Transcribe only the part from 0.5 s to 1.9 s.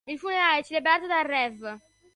celebrato dal Rev.